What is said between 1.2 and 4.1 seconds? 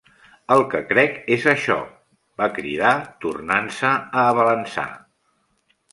és això", va cridar, tornant-se